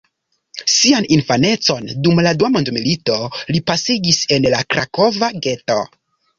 [0.75, 3.21] Sian infanecon dum la Dua Mondmilito
[3.53, 5.81] li pasis en la Krakova geto.